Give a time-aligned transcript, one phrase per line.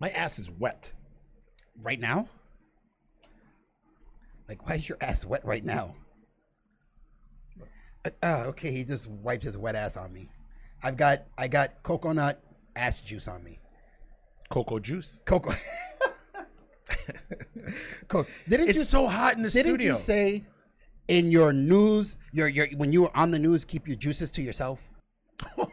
[0.00, 0.92] My ass is wet.
[1.82, 2.28] Right now?
[4.48, 5.94] Like, why is your ass wet right now?
[8.04, 10.28] Uh, uh, okay, he just wiped his wet ass on me.
[10.82, 12.42] I've got I got coconut
[12.74, 13.58] ass juice on me.
[14.48, 15.22] Cocoa juice.
[15.26, 15.52] Coco.
[18.08, 19.92] Co- didn't It's you so hot in the didn't studio.
[19.92, 20.44] you say
[21.08, 24.42] in your news your your when you were on the news keep your juices to
[24.42, 24.80] yourself?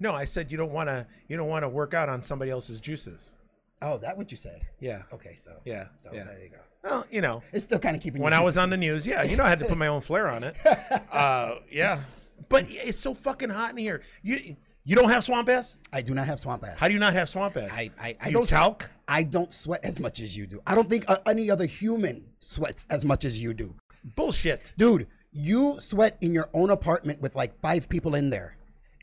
[0.00, 1.06] no, I said you don't want to.
[1.28, 3.34] You don't want to work out on somebody else's juices.
[3.82, 4.62] Oh, that what you said?
[4.80, 5.02] Yeah.
[5.12, 5.86] Okay, so Yeah.
[5.96, 6.24] so yeah.
[6.24, 6.56] there you go.
[6.82, 8.20] Well, you know, It's still kind of keeping.
[8.22, 10.00] when I was on the news, yeah, you know, I had to put my own
[10.02, 10.56] flair on it.
[11.12, 12.00] Uh, yeah.
[12.48, 14.02] But it's so fucking hot in here.
[14.22, 15.78] You you don't have swamp ass?
[15.92, 16.76] I do not have swamp ass.
[16.78, 17.70] How do you not have swamp ass?
[17.72, 18.90] I I, I you don't talc?
[19.08, 20.60] I don't sweat as much as you do.
[20.66, 23.74] I don't think uh, any other human sweats as much as you do.
[24.16, 24.74] Bullshit.
[24.76, 28.56] Dude, you sweat in your own apartment with like five people in there.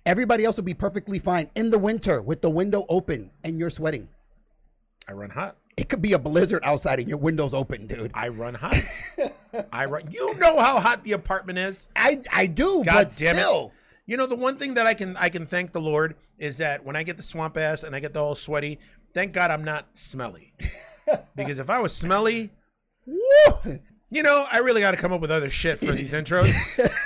[0.05, 3.69] Everybody else will be perfectly fine in the winter with the window open and you're
[3.69, 4.09] sweating.
[5.07, 5.57] I run hot.
[5.77, 8.11] It could be a blizzard outside and your window's open, dude.
[8.13, 8.75] I run hot.
[9.73, 10.09] I run.
[10.11, 11.89] You know how hot the apartment is.
[11.95, 13.67] I I do, God but damn still.
[13.67, 13.71] it.
[14.11, 16.83] You know the one thing that I can I can thank the Lord is that
[16.83, 18.79] when I get the swamp ass and I get the whole sweaty,
[19.13, 20.53] thank God I'm not smelly.
[21.35, 22.51] because if I was smelly,
[23.05, 26.51] woo, you know, I really got to come up with other shit for these intros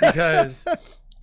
[0.00, 0.66] because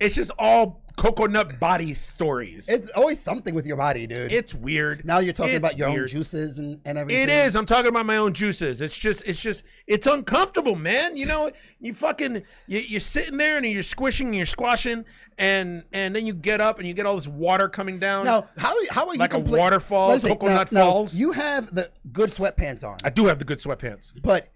[0.00, 2.68] it's just all coconut body stories.
[2.68, 4.30] It's always something with your body, dude.
[4.32, 5.04] it's weird.
[5.04, 7.24] now you're talking It's about your own juices and, and everything.
[7.24, 7.56] It is.
[7.56, 8.80] I'm talking about my own juices.
[8.80, 11.16] It's just, it's just, it's uncomfortable, man.
[11.16, 11.50] You know,
[11.80, 15.04] you fucking, you, you're sitting there and you're squishing and you're squashing,
[15.36, 18.24] and and then you get up and you get all this water coming down.
[18.24, 21.14] Now, how how are you Like a waterfall, coconut now- now, falls?
[21.14, 24.20] you have the good sweatpants on, I do have the good sweatpants.
[24.22, 24.52] but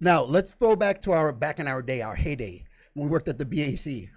[0.00, 3.28] now let's throw back to our back in our day, our heyday when we worked
[3.28, 4.10] at the BAC.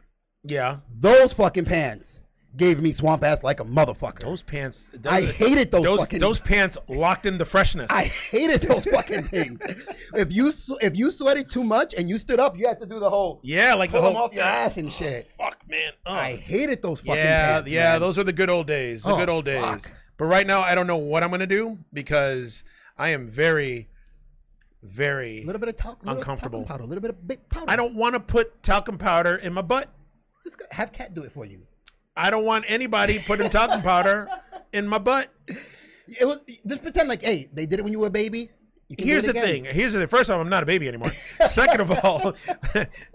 [0.44, 2.20] Yeah, Those fucking pants
[2.56, 4.20] gave me swamp ass like a motherfucker.
[4.20, 4.90] those pants.
[5.10, 6.20] I hated those, those fucking.
[6.20, 7.90] those pants locked in the freshness.
[7.90, 9.62] I hated those fucking things.
[10.14, 13.00] If you if you sweated too much and you stood up, you had to do
[13.00, 15.28] the whole yeah, like pull the them off your ah, ass and shit.
[15.30, 15.94] Fuck, man.
[16.06, 16.14] Ugh.
[16.16, 17.72] I hated those fucking yeah, pants.
[17.72, 18.02] yeah, man.
[18.02, 19.04] those are the good old days.
[19.04, 19.64] The Oh, good old days.
[19.64, 19.92] fuck.
[20.18, 22.64] But right now, I don't know what I'm gonna do because
[22.98, 23.88] I am very,
[24.84, 25.42] very.
[25.42, 26.60] a little bit of talc, Uncomfortable.
[26.60, 27.66] talcum powder, a little bit of big powder.
[27.68, 29.90] I don't want to put talcum powder in my butt.
[30.44, 31.66] Just go, have cat do it for you.
[32.16, 34.28] I don't want anybody putting talcum powder
[34.74, 35.30] in my butt.
[36.08, 38.50] It was just pretend like, hey, they did it when you were a baby.
[38.90, 39.66] You can do Here's the thing.
[39.66, 40.08] Here's the thing.
[40.08, 41.12] First off, I'm not a baby anymore.
[41.48, 42.20] Second of all,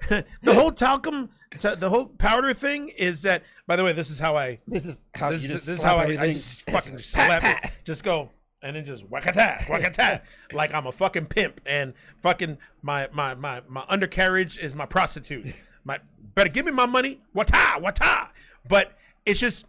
[0.08, 0.24] the
[0.54, 1.28] whole talcum,
[1.58, 3.44] t- the whole powder thing is that.
[3.66, 4.58] By the way, this is how I.
[4.66, 7.70] This is how This, you just this is how I, I just fucking slap it.
[7.84, 8.30] Just go
[8.62, 13.62] and then just whack-a-tat, whack-a-tat, like I'm a fucking pimp and fucking my my my
[13.68, 15.46] my undercarriage is my prostitute.
[15.84, 15.98] My
[16.34, 18.28] better give me my money, wata wata.
[18.68, 18.92] But
[19.24, 19.66] it's just.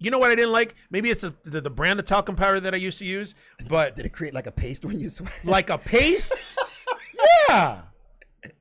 [0.00, 0.76] You know what I didn't like?
[0.92, 3.34] Maybe it's a, the, the brand of talcum powder that I used to use,
[3.68, 5.32] but Did it create like a paste when you sweat?
[5.44, 6.56] like a paste.
[7.58, 7.80] yeah,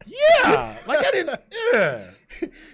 [0.08, 0.78] yeah.
[0.88, 1.40] Like I didn't.
[1.74, 2.10] Yeah.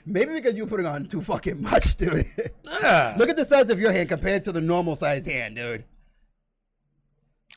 [0.06, 2.26] Maybe because you're putting on too fucking much, dude.
[2.64, 3.16] yeah.
[3.20, 5.84] Look at the size of your hand compared to the normal size hand, dude.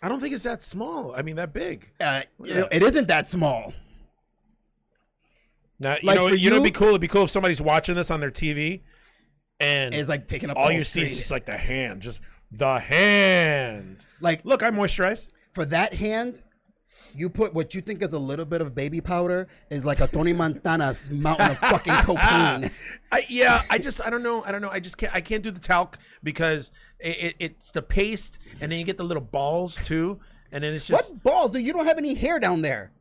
[0.03, 1.15] I don't think it's that small.
[1.17, 1.89] I mean, that big.
[2.01, 2.65] Uh, Yeah.
[2.73, 3.73] It isn't that small.
[5.79, 6.89] Now, you Like know, you know, it'd be cool.
[6.89, 8.83] It'd be cool if somebody's watching this on their TV,
[9.61, 12.21] and It's like taking up all you see is just like the hand, just
[12.51, 14.05] the hand.
[14.21, 15.29] like Look, I moisturize.
[15.53, 16.43] for that hand,
[17.15, 20.07] you put what you think is a little bit of baby powder is like a
[20.07, 22.71] Tony Montana's mountain of fucking cocaine.
[23.13, 24.71] I, yeah, I just, I don't know, I don't know.
[24.71, 28.71] I just can't, I can't do the talc because it, it, it's the paste, and
[28.71, 30.21] then you get the little balls too,
[30.53, 31.13] and then it's just.
[31.13, 31.57] What balls?
[31.57, 32.93] You don't have any hair down there.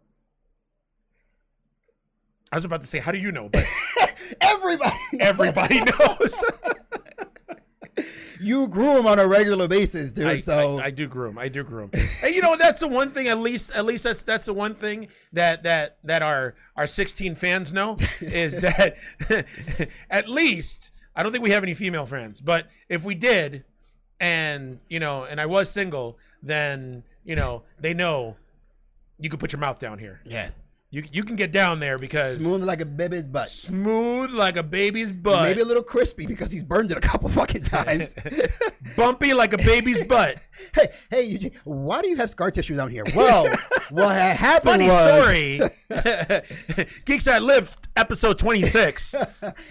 [2.52, 3.50] I was about to say, how do you know?
[3.50, 3.64] But
[4.42, 6.44] Everybody, everybody knows.
[8.40, 10.26] you groom on a regular basis, dude.
[10.28, 11.38] I, so I, I do groom.
[11.38, 11.92] I do groom.
[12.24, 13.28] and you know that's the one thing.
[13.28, 17.36] At least, at least that's that's the one thing that that that our our 16
[17.36, 18.96] fans know is that
[20.10, 23.64] at least I don't think we have any female friends, but if we did,
[24.20, 28.36] and you know, and I was single, then you know they know
[29.20, 30.20] you could put your mouth down here.
[30.26, 30.50] yeah,
[30.96, 33.50] You you can get down there because smooth like a baby's butt.
[33.50, 37.28] smooth like a baby's butt, Maybe a little crispy because he's burned it a couple
[37.28, 38.16] fucking times.
[38.96, 40.38] bumpy like a baby's butt.
[40.74, 43.04] hey, hey, Eugene, why do you have scar tissue down here?
[43.14, 43.46] Well,
[43.90, 45.60] what happened Funny was
[45.90, 46.86] story.
[47.04, 49.16] Geeks That Live, episode 26.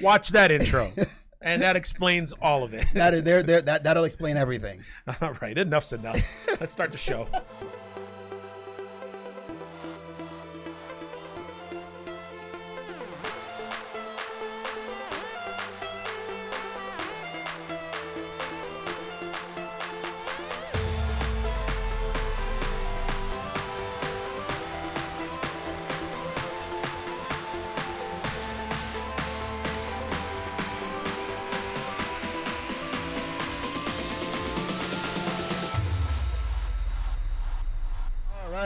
[0.02, 0.92] Watch that intro.
[1.40, 2.86] And that explains all of it.
[2.92, 4.84] that is there, there, that that'll explain everything.
[5.22, 6.18] all right, enough's enough.
[6.60, 7.28] Let's start the show.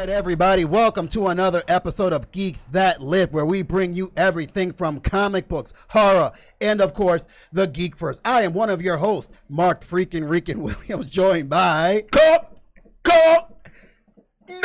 [0.08, 4.72] Right, everybody, welcome to another episode of Geeks That Live, where we bring you everything
[4.72, 6.32] from comic books, horror,
[6.62, 8.22] and of course, the Geek First.
[8.24, 12.04] I am one of your hosts, Mark Freaking Rican Williams, joined by.
[12.10, 12.38] Go,
[13.02, 13.48] go,
[14.48, 14.58] no.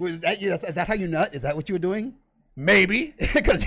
[0.00, 1.32] Was that, is that how you nut?
[1.32, 2.12] Is that what you were doing?
[2.56, 3.14] Maybe.
[3.34, 3.64] Because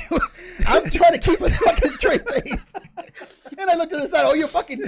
[0.68, 2.74] I'm trying to keep a fucking straight face.
[3.58, 4.84] And I looked to the side, oh, you're fucking.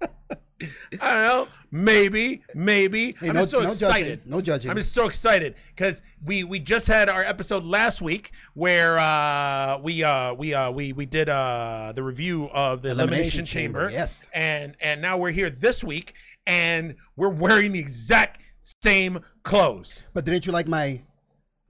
[1.00, 1.48] I don't know.
[1.74, 3.14] Maybe, maybe.
[3.22, 3.88] I'm no- just so no judging.
[3.88, 4.20] excited.
[4.26, 4.70] No judging.
[4.70, 9.78] I'm just so excited because we we just had our episode last week where uh,
[9.78, 13.78] we uh, we uh, we we did uh, the review of the Elimination, Elimination Chamber.
[13.86, 14.26] Chamber, yes.
[14.34, 16.14] And and now we're here this week
[16.46, 18.40] and we're wearing the exact
[18.82, 20.02] same clothes.
[20.12, 21.00] But didn't you like my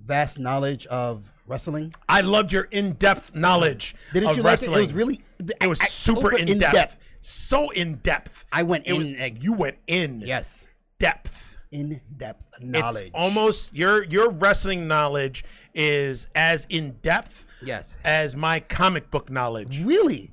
[0.05, 1.95] vast knowledge of wrestling?
[2.09, 4.73] I loved your in-depth knowledge Didn't of you like wrestling.
[4.73, 4.79] it?
[4.79, 5.21] It was really.
[5.61, 6.99] It was I- super, in, depth.
[7.23, 8.45] So in depth.
[8.53, 8.99] I went It in.
[9.33, 10.67] was you went in yes,
[10.99, 11.57] depth.
[11.71, 13.11] in depth It's knowledge.
[13.15, 17.97] almost your your wrestling knowledge is as in depth yes.
[18.05, 19.83] as my comic book knowledge.
[19.85, 20.33] Really?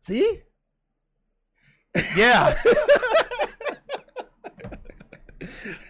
[0.00, 0.42] See?
[2.14, 2.54] Yeah.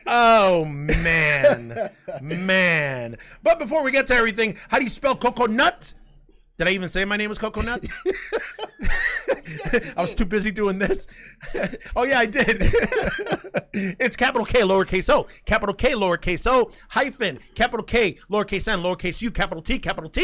[0.07, 1.91] oh man,
[2.23, 3.17] man.
[3.43, 5.93] But before we get to everything, how do you spell coconut?
[6.59, 7.85] Did I even say my name was Coconut?
[9.97, 11.07] I was too busy doing this.
[11.97, 12.47] oh yeah, I did.
[13.73, 19.23] it's capital K, lowercase o, capital K, lowercase o, hyphen, capital K, lowercase n, lowercase
[19.23, 20.21] u, capital T, capital T,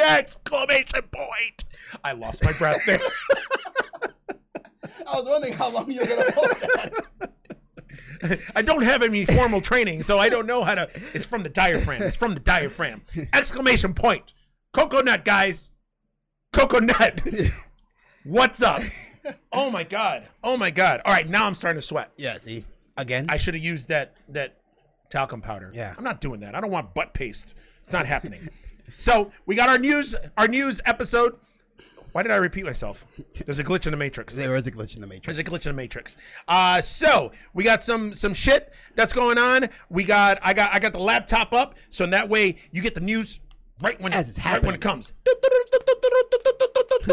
[0.00, 1.64] exclamation point.
[2.02, 3.00] I lost my breath there.
[5.06, 7.30] I was wondering how long you were gonna hold that.
[8.54, 10.88] I don't have any formal training, so I don't know how to.
[11.12, 12.02] It's from the diaphragm.
[12.02, 13.02] It's from the diaphragm.
[13.32, 14.32] Exclamation point.
[14.72, 15.71] Coconut, guys.
[16.52, 17.20] Coconut.
[18.24, 18.82] What's up?
[19.52, 20.26] Oh my god.
[20.42, 21.00] Oh my god.
[21.04, 22.10] All right, now I'm starting to sweat.
[22.16, 22.38] Yeah.
[22.38, 22.64] See?
[22.96, 23.26] Again.
[23.28, 24.56] I should have used that that
[25.10, 25.70] talcum powder.
[25.72, 25.94] Yeah.
[25.96, 26.56] I'm not doing that.
[26.56, 27.54] I don't want butt paste.
[27.84, 28.48] It's not happening.
[28.98, 31.36] So we got our news, our news episode.
[32.10, 33.06] Why did I repeat myself?
[33.46, 34.34] There's a glitch in the matrix.
[34.34, 35.36] there is a glitch in the matrix.
[35.38, 36.16] There's a glitch in the matrix.
[36.48, 39.68] Uh, so we got some some shit that's going on.
[39.88, 42.94] We got I got I got the laptop up, so in that way you get
[42.96, 43.38] the news
[43.80, 44.62] right when As it's happening.
[44.62, 45.12] right when it comes.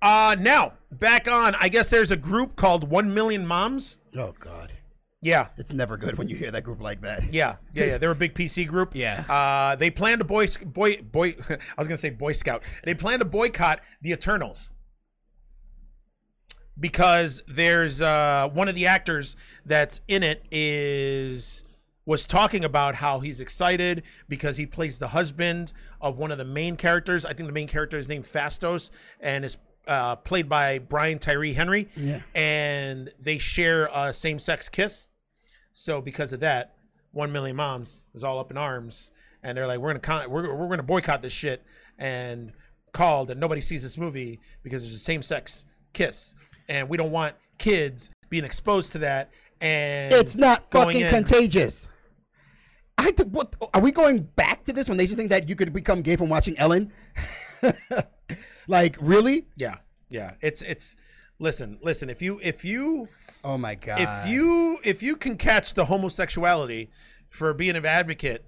[0.00, 1.54] Uh, now back on.
[1.60, 3.98] I guess there's a group called One Million Moms.
[4.16, 4.72] Oh God.
[5.20, 7.32] Yeah, It's never good when you hear that group like that.
[7.32, 7.98] yeah, yeah, yeah.
[7.98, 8.90] They're a big PC group.
[8.96, 9.22] Yeah.
[9.28, 11.36] Uh, they plan to boy boy boy.
[11.50, 12.64] I was gonna say Boy Scout.
[12.82, 14.72] They plan to boycott the Eternals
[16.80, 21.61] because there's uh, one of the actors that's in it is
[22.04, 26.44] was talking about how he's excited because he plays the husband of one of the
[26.44, 27.24] main characters.
[27.24, 28.90] I think the main character is named Phastos
[29.20, 29.56] and is
[29.86, 31.88] uh, played by Brian Tyree Henry.
[31.96, 32.20] Yeah.
[32.34, 35.08] And they share a same-sex kiss.
[35.72, 36.74] So because of that,
[37.12, 39.10] one million moms is all up in arms,
[39.42, 41.62] and they're like, "We're gonna con- we're we're gonna boycott this shit,"
[41.98, 42.52] and
[42.92, 46.34] called and nobody sees this movie because there's a same-sex kiss,
[46.68, 49.30] and we don't want kids being exposed to that.
[49.60, 51.88] And It's not fucking in- contagious.
[52.98, 55.56] I th- what are we going back to this when they just think that you
[55.56, 56.92] could become gay from watching Ellen?
[58.68, 59.46] like really?
[59.56, 59.76] Yeah,
[60.08, 60.32] yeah.
[60.40, 60.96] It's it's.
[61.38, 62.08] Listen, listen.
[62.08, 63.08] If you if you
[63.42, 64.00] Oh my god.
[64.00, 66.90] if you if you can catch the homosexuality
[67.28, 68.44] for being an advocate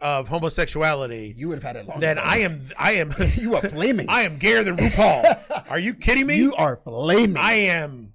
[0.00, 1.98] of homosexuality, you would have had it long.
[1.98, 2.26] then ago.
[2.26, 4.06] I am I am you are flaming.
[4.08, 5.66] I am gayer than RuPaul.
[5.70, 6.36] Are you kidding me?
[6.36, 7.36] you are flaming.
[7.36, 8.14] I am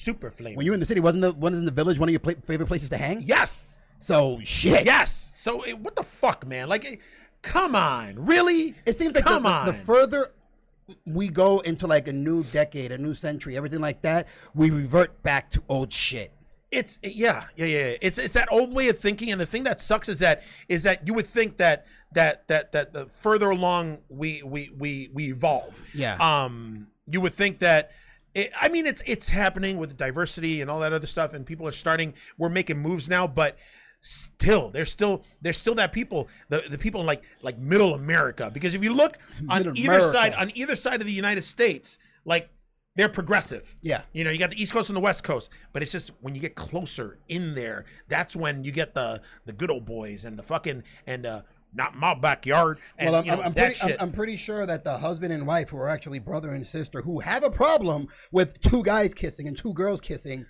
[0.00, 0.56] super flaming.
[0.56, 2.20] when you were in the city, wasn't the one in the village one of your
[2.20, 3.20] pla- favorite places to hang?
[3.20, 4.84] yes, So shit.
[4.84, 5.32] yes.
[5.34, 6.68] So eh, what the fuck, man?
[6.68, 6.96] Like, eh,
[7.42, 8.74] come on, really?
[8.86, 9.66] It seems like the, come the, on.
[9.66, 10.28] the further
[11.06, 15.22] we go into like a new decade, a new century, everything like that, we revert
[15.22, 16.32] back to old shit.
[16.72, 17.96] It's yeah, yeah, yeah.
[18.00, 20.82] It's it's that old way of thinking, and the thing that sucks is that is
[20.84, 25.30] that you would think that that that that the further along we we we we
[25.30, 26.16] evolve, Yeah.
[26.16, 27.90] Um, you would think that.
[28.34, 31.66] It, I mean, it's it's happening with diversity and all that other stuff, and people
[31.66, 32.14] are starting.
[32.38, 33.58] We're making moves now, but
[34.00, 38.50] still, there's still there's still that people, the the people in like like Middle America,
[38.52, 39.18] because if you look
[39.48, 42.50] on Middle either side on either side of the United States, like
[42.96, 43.76] they're progressive.
[43.80, 44.02] Yeah.
[44.12, 46.34] You know, you got the East Coast and the West Coast, but it's just when
[46.34, 50.38] you get closer in there, that's when you get the the good old boys and
[50.38, 53.96] the fucking and uh not my backyard and well, I'm, you know, I'm, pretty, I'm.
[54.00, 57.20] I'm pretty sure that the husband and wife who are actually brother and sister who
[57.20, 60.46] have a problem with two guys kissing and two girls kissing,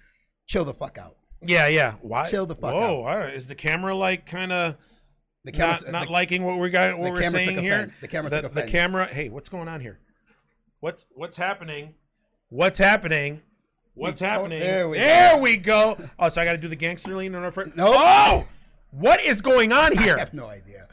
[0.47, 1.17] chill the fuck out.
[1.43, 1.95] yeah, yeah.
[2.01, 2.25] Why?
[2.25, 3.11] Chill the fuck Whoa, out.
[3.11, 3.35] all right.
[3.35, 4.77] Is the camera like kind of
[5.45, 6.99] The camera, not, not the, liking what we got?
[6.99, 7.91] What we're camera saying here?
[8.01, 9.07] The camera the, took the camera.
[9.07, 9.99] Hey, what's going on here?
[10.81, 11.95] What's what's happening?
[12.49, 13.43] What's happening?
[13.95, 14.61] What's We- happening?
[14.61, 15.99] there we there we go.
[16.19, 17.77] Oh, so I got to do the gangster lean on our first.
[17.77, 17.95] Nope.
[17.95, 18.49] Oh,
[18.91, 20.17] what is going on here?
[20.17, 20.89] I have no idea.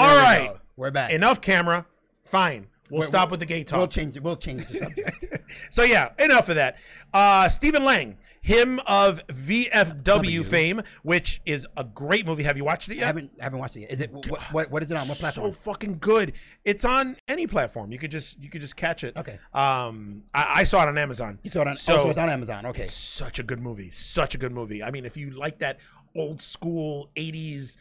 [0.00, 0.48] All we right.
[0.54, 0.60] go.
[0.76, 1.12] We're back.
[1.12, 1.86] Enough camera.
[2.24, 2.66] Fine.
[2.90, 3.78] We'll We're- stop we'll- with the gay talk.
[3.78, 4.22] We'll change it.
[4.22, 5.24] We'll change the subject.
[5.70, 6.78] So yeah, enough of that.
[7.12, 12.44] Uh, Stephen Lang, him of VFW fame, which is a great movie.
[12.44, 13.02] Have you watched it yet?
[13.02, 13.90] I haven't haven't watched it yet.
[13.90, 15.08] Is it what what, what is it on?
[15.08, 15.48] What platform?
[15.48, 16.34] So fucking good.
[16.64, 17.90] It's on any platform.
[17.90, 19.16] You could just you could just catch it.
[19.16, 19.38] Okay.
[19.52, 21.40] Um, I, I saw it on Amazon.
[21.42, 21.76] you saw it on.
[21.76, 22.66] So, oh, so it's on Amazon.
[22.66, 22.86] Okay.
[22.86, 23.90] such a good movie.
[23.90, 24.84] Such a good movie.
[24.84, 25.78] I mean, if you like that
[26.14, 27.76] old school '80s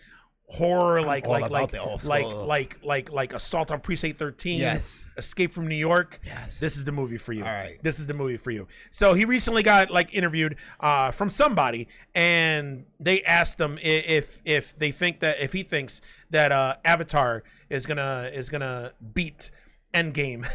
[0.49, 5.05] horror, like like like old like like like like Assault on Precinct 13, Yes.
[5.17, 6.19] Escape from New York.
[6.25, 6.59] Yes.
[6.59, 7.43] This is the movie for you.
[7.43, 7.81] All right.
[7.83, 8.67] This is the movie for you.
[8.91, 14.75] So he recently got like interviewed uh, from somebody, and they asked him if if
[14.75, 16.01] they think that if he thinks
[16.31, 19.51] that uh, Avatar is gonna is gonna beat
[19.93, 20.47] Endgame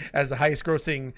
[0.12, 1.12] as the highest grossing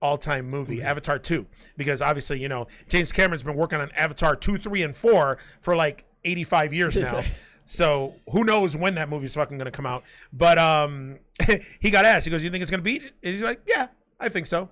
[0.00, 4.58] all-time movie avatar 2 because obviously you know james cameron's been working on avatar 2
[4.58, 7.22] 3 and 4 for like 85 years now
[7.64, 10.02] so who knows when that movie's fucking gonna come out
[10.32, 11.18] but um
[11.80, 13.86] he got asked he goes you think it's gonna beat it he's like yeah
[14.20, 14.68] i think so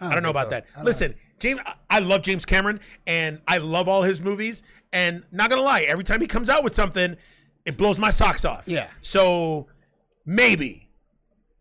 [0.00, 0.50] I don't know about so.
[0.50, 0.66] that.
[0.74, 2.78] I don't Listen, James, I- I love James Cameron,
[3.08, 4.62] and I love all his movies.
[4.92, 7.16] And not gonna lie, every time he comes out with something,
[7.64, 8.68] it blows my socks off.
[8.68, 8.86] Yeah.
[9.00, 9.66] So
[10.24, 10.88] maybe,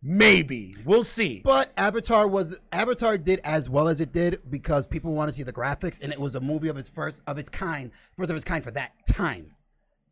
[0.04, 1.42] maybe we'll see.
[1.44, 5.44] But Avatar was Avatar did as well as it did because people want to see
[5.44, 8.36] the graphics, and it was a movie of its first of its kind, first of
[8.36, 9.52] its kind for that time.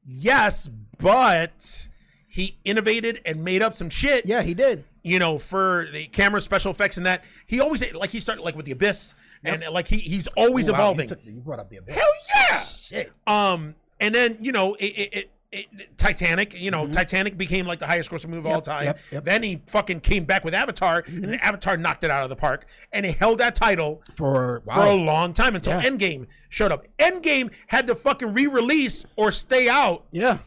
[0.08, 1.88] Yes, but
[2.28, 4.26] he innovated and made up some shit.
[4.26, 4.84] Yeah, he did.
[5.04, 7.24] you know, for the camera special effects and that.
[7.46, 10.78] He always like he started like with the Abyss, and like he he's always Wow,
[10.78, 11.08] you evolving.
[11.08, 11.96] took the- You, brought up the abyss.
[11.96, 12.60] Hell yeah!
[12.60, 13.12] Shit.
[13.28, 16.60] Um, and then you know, it, it, it, it Titanic.
[16.60, 18.72] You know, Titanic became like the highest grossing movie of all Mm-hmm.
[18.72, 18.84] Time.
[18.86, 19.26] yep, yep.
[19.26, 22.66] Then he fucking came back with Avatar, and Avatar knocked it out of the park,
[22.92, 24.76] and he held that title For wow.
[24.76, 25.90] for a long time until Yeah.
[25.90, 26.86] Endgame showed up.
[26.98, 30.38] Endgame had to fucking re-release or stay out yeah.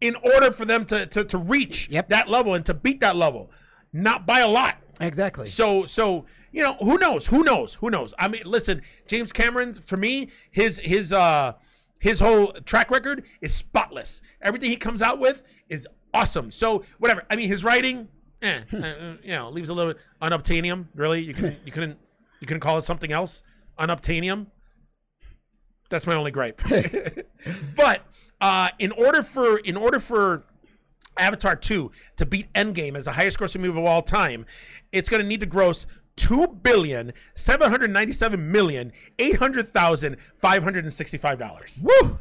[0.00, 2.08] in order for them to to, to reach Yep.
[2.10, 3.50] that level and to beat that level,
[3.92, 4.76] not by a lot.
[5.00, 5.46] Exactly.
[5.46, 8.14] So so you know who knows who knows who knows.
[8.18, 11.54] I mean, listen, James Cameron for me his his uh
[12.04, 14.20] his whole track record is spotless.
[14.42, 16.50] Everything he comes out with is awesome.
[16.50, 17.24] So whatever.
[17.30, 18.08] I mean, his writing,
[18.42, 20.88] eh, uh, you know, leaves a little unobtainium.
[20.94, 21.96] Really, you couldn't you couldn't
[22.40, 23.42] you couldn't call it something else.
[23.78, 24.48] Unobtainium.
[25.88, 26.60] That's my only gripe.
[27.74, 28.02] but
[28.38, 30.44] uh, in order for in order for
[31.16, 34.44] Avatar 2 to beat Endgame as the highest grossing movie of all time,
[34.92, 40.16] it's going to need to gross two billion seven hundred ninety-seven million eight hundred thousand
[40.36, 41.80] five hundred and sixty-five dollars.
[41.82, 42.18] Woo.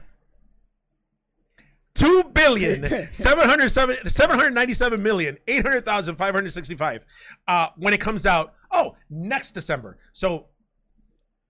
[1.96, 2.84] Two billion
[3.14, 7.06] seven hundred seven seven hundred ninety-seven million eight hundred thousand five hundred sixty-five.
[7.48, 9.98] Uh, when it comes out, oh, next December.
[10.12, 10.48] So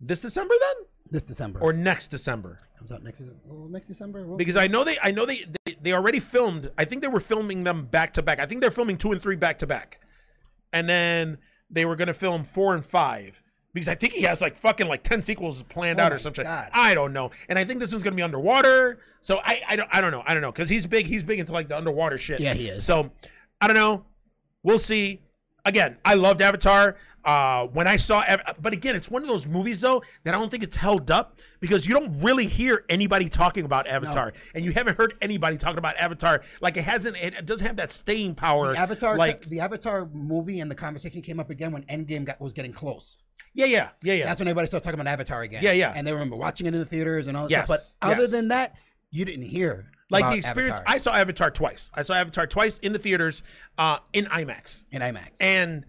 [0.02, 1.62] this December then, This December.
[1.62, 2.58] or next December?
[2.78, 3.40] comes out next December.
[3.50, 4.28] Oh, next December.
[4.28, 6.70] Well, Because I know they, I know they, they, they already filmed.
[6.78, 8.40] I think they were filming them back to back.
[8.42, 10.02] I think they're filming two and three back to back,
[10.74, 11.38] and then
[11.74, 13.42] they were gonna film four and five.
[13.74, 16.46] Because I think he has like fucking like ten sequels planned Oh out or something.
[16.74, 19.00] I don't know, and I think this one's gonna be underwater.
[19.22, 21.08] So I, I don't, I don't know, I don't know, because he's big.
[21.08, 22.40] He's big into like the underwater shit.
[22.40, 22.86] Yeah, he is.
[22.86, 23.12] So
[23.60, 24.06] I don't know.
[24.62, 25.22] We'll see.
[25.66, 26.98] Again, I loved Avatar.
[27.26, 28.22] Uh, when I saw,
[28.60, 31.40] but again, it's one of those movies though that I don't think it's held up
[31.62, 35.78] because you don't really hear anybody talking about Avatar, and you haven't heard anybody talking
[35.78, 36.42] about Avatar.
[36.60, 38.74] Like it hasn't, it doesn't have that staying power.
[38.74, 42.42] the Avatar, like the Avatar movie and the conversation came up again when Endgame got
[42.42, 43.16] was getting close.
[43.54, 44.26] yeah, yeah, yeah, yeah.
[44.26, 45.64] That's when everybody started talking about Avatar again.
[45.64, 45.94] Yeah, yeah.
[45.96, 47.98] And they remember watching it in the theaters and all that Yes, stuff.
[48.02, 48.32] But other yes.
[48.32, 48.76] than that,
[49.12, 50.78] you didn't hear like the experience.
[50.78, 51.92] Avatar I saw Avatar twice.
[51.94, 53.44] I saw Avatar twice in the theaters,
[53.78, 54.86] uh, in IMAX.
[54.92, 55.42] in IMAX.
[55.42, 55.86] And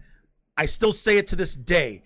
[0.57, 2.03] I still say it to this day.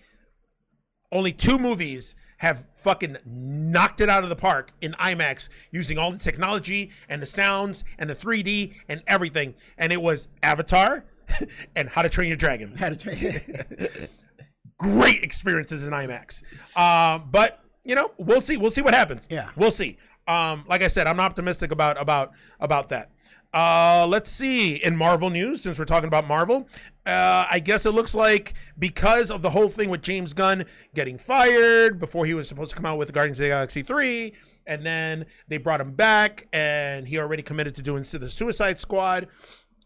[1.12, 6.10] Only two movies have fucking knocked it out of the park in IMAX using all
[6.10, 9.54] the technology and the sounds and the 3D and everything.
[9.76, 11.04] And it was Avatar
[11.76, 12.74] and How to Train Your Dragon.
[12.74, 14.08] had to Train.
[14.78, 16.42] Great experiences in IMAX.
[16.76, 18.56] Um, but you know, we'll see.
[18.56, 19.26] We'll see what happens.
[19.30, 19.50] Yeah.
[19.56, 19.98] we'll see.
[20.30, 23.10] Um, like I said, I'm optimistic about about about that.
[23.52, 24.76] Uh, let's see.
[24.76, 26.68] In Marvel news, since we're talking about Marvel,
[27.04, 31.18] uh, I guess it looks like because of the whole thing with James Gunn getting
[31.18, 34.32] fired before he was supposed to come out with Guardians of the Galaxy 3,
[34.68, 39.26] and then they brought him back, and he already committed to doing the Suicide Squad.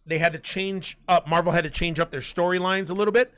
[0.05, 1.27] They had to change up.
[1.27, 3.33] Marvel had to change up their storylines a little bit.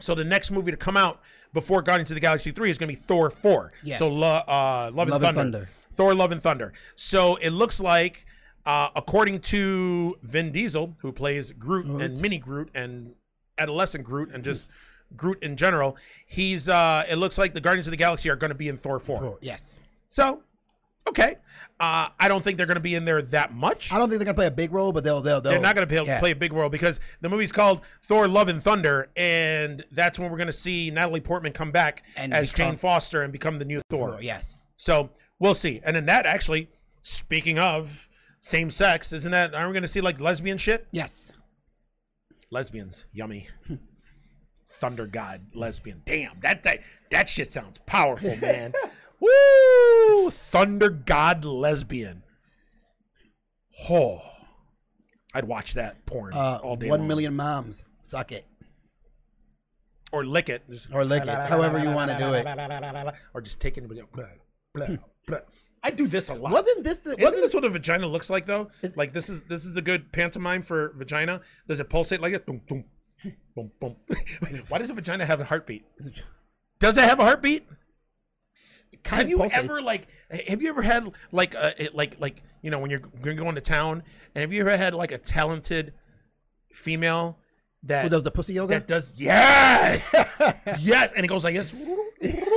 [0.00, 1.20] So the next movie to come out
[1.52, 3.72] before Guardians of the Galaxy 3 is going to be Thor 4.
[3.84, 4.00] Yes.
[4.00, 5.34] So uh, Love, and, Love and Thunder.
[5.34, 5.68] Thunder.
[5.92, 6.72] Thor Love and Thunder.
[6.96, 8.26] So it looks like
[8.66, 13.14] uh, according to Vin Diesel, who plays Groot and Mini Groot and
[13.58, 14.68] adolescent Groot and just
[15.16, 15.96] Groot in general.
[16.26, 16.68] He's.
[16.68, 18.98] uh It looks like the Guardians of the Galaxy are going to be in Thor
[19.00, 19.24] four.
[19.24, 19.78] Oh, yes.
[20.08, 20.42] So,
[21.08, 21.36] okay.
[21.80, 23.92] Uh I don't think they're going to be in there that much.
[23.92, 25.74] I don't think they're gonna play a big role, but they'll they'll, they'll They're not
[25.74, 26.20] going to play, yeah.
[26.20, 30.30] play a big role because the movie's called Thor: Love and Thunder, and that's when
[30.30, 33.58] we're going to see Natalie Portman come back And as become- Jane Foster and become
[33.58, 34.16] the new Thor.
[34.16, 34.56] Oh, yes.
[34.76, 35.80] So we'll see.
[35.84, 36.68] And then that actually,
[37.02, 38.08] speaking of
[38.40, 39.54] same sex, isn't that?
[39.54, 40.86] Aren't we going to see like lesbian shit?
[40.92, 41.32] Yes.
[42.50, 43.48] Lesbians, yummy.
[44.68, 46.02] Thunder God lesbian.
[46.04, 46.78] Damn, that that,
[47.10, 48.72] that shit sounds powerful, man.
[49.20, 50.30] Woo!
[50.30, 52.22] Thunder God lesbian.
[53.88, 54.20] Oh,
[55.34, 56.88] I'd watch that porn Uh, all day.
[56.88, 57.08] one long.
[57.08, 57.84] million moms.
[58.02, 58.46] Suck it.
[60.12, 63.14] or lick it, Just- Or lick it, however you wanna do it.
[63.34, 64.02] or just take it and go.
[64.12, 64.24] Blah,
[64.86, 64.96] blah,
[65.26, 65.38] blah.
[65.82, 66.52] I do this a lot.
[66.52, 68.70] Wasn't this the Isn't wasn't this what a vagina looks like though?
[68.82, 71.40] Is- like this is this is the good pantomime for vagina.
[71.68, 72.42] Does it pulsate like this?
[72.42, 72.84] Boom, boom,
[73.54, 73.96] boom, boom.
[74.68, 75.84] Why does a vagina have a heartbeat?
[76.80, 77.66] Does it have a heartbeat?
[79.04, 79.54] kind Have you pulsates.
[79.56, 80.08] ever like?
[80.48, 83.54] Have you ever had like a it- like like you know when you're going going
[83.54, 84.02] to town
[84.34, 85.94] and have you ever had like a talented
[86.74, 87.38] female
[87.84, 88.74] that who does the pussy yoga?
[88.74, 90.14] that does yes
[90.80, 91.72] yes and it goes like this.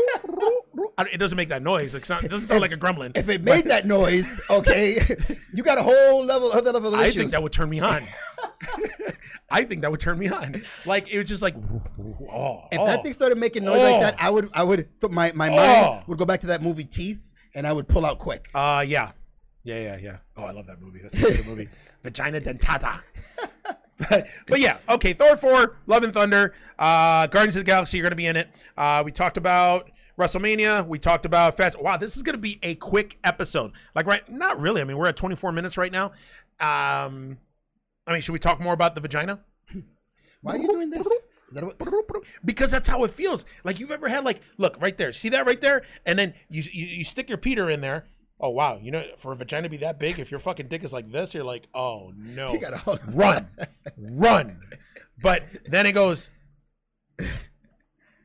[0.97, 1.95] I It doesn't make that noise.
[1.95, 3.17] It, sound, it doesn't sound like a gremlin.
[3.17, 4.97] if it made that noise, okay,
[5.53, 7.15] you got a whole level other level of I issues.
[7.15, 8.01] think that would turn me on.
[9.49, 10.61] I think that would turn me on.
[10.85, 12.85] Like it was just like, oh, if oh.
[12.85, 13.91] that thing started making noise Oh.
[13.91, 15.55] like that, I would I would my my Oh.
[15.55, 18.49] mind would go back to that movie Teeth, and I would pull out quick.
[18.53, 19.11] Uh, yeah,
[19.63, 20.17] yeah, yeah, yeah.
[20.37, 20.99] Oh, I love that movie.
[21.01, 21.69] That's a good movie.
[22.03, 22.99] Vagina dentata.
[24.09, 25.13] but, but yeah, okay.
[25.13, 27.97] Thor four, Love and Thunder, uh, Guardians of the Galaxy.
[27.97, 28.49] You're gonna be in it.
[28.77, 30.87] Uh, we talked about WrestleMania.
[30.87, 31.81] We talked about Fast.
[31.81, 33.71] Wow, this is gonna be a quick episode.
[33.95, 34.81] Like right, not really.
[34.81, 36.07] I mean, we're at 24 minutes right now.
[36.59, 37.37] Um,
[38.07, 39.39] I mean, should we talk more about the vagina?
[40.41, 41.07] Why are you doing this?
[41.53, 41.77] That what-
[42.43, 43.45] because that's how it feels.
[43.63, 46.63] Like you've ever had like, look right there, see that right there, and then you
[46.71, 48.05] you, you stick your Peter in there.
[48.39, 50.83] Oh wow, you know for a vagina to be that big, if your fucking dick
[50.83, 53.15] is like this, you're like, oh no, You gotta hold on.
[53.15, 53.47] run,
[53.97, 54.59] run.
[55.21, 56.29] But then it goes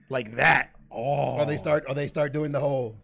[0.08, 0.70] like that.
[0.90, 2.96] Oh, Or they start or they start doing the whole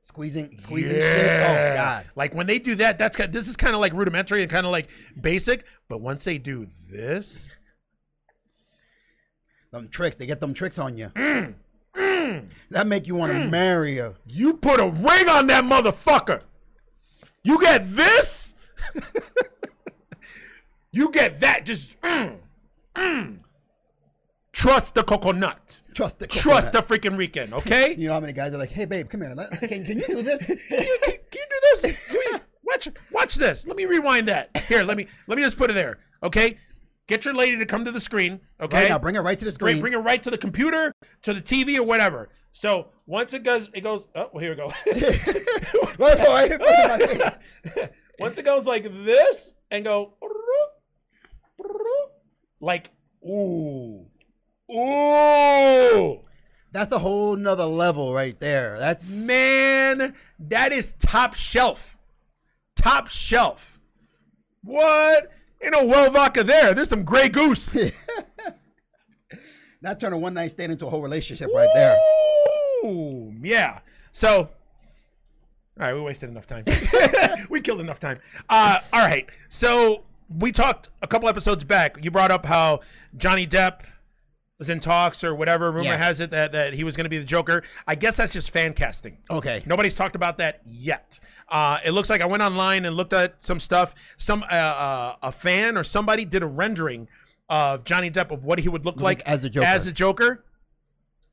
[0.00, 1.40] squeezing squeezing shit.
[1.42, 2.06] Oh god.
[2.14, 3.32] Like when they do that, that's kind.
[3.32, 4.88] This is kind of like rudimentary and kind of like
[5.20, 5.64] basic.
[5.88, 7.50] But once they do this,
[9.72, 11.10] Them tricks, they get them tricks on you.
[11.14, 11.54] Mm.
[12.70, 14.14] That make you want to marry her.
[14.26, 16.42] You put a ring on that motherfucker.
[17.44, 18.54] You get this.
[20.92, 21.64] you get that.
[21.64, 22.36] Just mm,
[22.96, 23.38] mm.
[24.56, 25.82] Trust the coconut.
[25.94, 26.42] Trust the coconut.
[26.42, 27.52] Trust the freaking weekend.
[27.54, 27.94] Okay.
[28.06, 29.34] You know how many guys are like, "Hey babe, come here.
[29.60, 32.10] Can, can you do this?" can, you, can, can you do this?
[32.64, 33.66] Watch, watch this.
[33.66, 34.56] Let me rewind that.
[34.68, 35.98] Here, let me let me just put it there.
[36.22, 36.58] Okay.
[37.06, 38.40] Get your lady to come to the screen.
[38.60, 38.82] Okay.
[38.82, 39.80] Right now, bring her right to the screen.
[39.80, 40.92] bring her right to the computer,
[41.22, 42.28] to the TV, or whatever.
[42.50, 44.08] So once it goes, it goes.
[44.16, 44.72] Oh, well, here we go.
[45.98, 47.28] Right for it, right in my
[47.70, 47.88] face.
[48.18, 50.14] once it goes like this and go
[52.60, 52.90] like
[53.24, 54.06] ooh,
[54.70, 56.20] ooh,
[56.72, 58.78] That's a whole nother level right there.
[58.78, 61.96] That's man, that is top shelf,
[62.74, 63.78] top shelf.
[64.62, 65.30] What?
[65.62, 66.74] Ain't no well vodka there.
[66.74, 67.70] There's some Grey Goose.
[69.82, 71.96] that turned a one night stand into a whole relationship right there.
[72.84, 73.80] Ooh, yeah.
[74.12, 74.48] So, all
[75.78, 76.64] right, we wasted enough time.
[77.50, 78.18] we killed enough time.
[78.48, 79.28] Uh, all right.
[79.48, 82.04] So we talked a couple episodes back.
[82.04, 82.80] You brought up how
[83.16, 83.80] Johnny Depp
[84.58, 85.70] was in talks or whatever.
[85.70, 85.96] Rumor Yeah.
[85.96, 87.62] has it that, that he was going to be the Joker.
[87.86, 89.18] I guess that's just fan casting.
[89.30, 89.62] Okay.
[89.66, 91.18] Nobody's talked about that yet.
[91.48, 93.94] Uh, it looks like I went online and looked at some stuff.
[94.16, 97.08] Some uh, uh, a fan or somebody did a rendering
[97.48, 99.66] of Johnny Depp of what he would look like as a Joker.
[99.66, 100.44] As a Joker.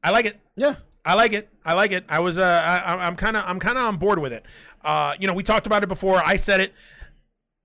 [0.03, 0.39] I like it.
[0.55, 0.75] Yeah.
[1.05, 1.49] I like it.
[1.65, 2.05] I like it.
[2.07, 4.45] I was uh, I, I'm kind of I'm kind of on board with it.
[4.83, 6.21] Uh, you know, we talked about it before.
[6.23, 6.73] I said it.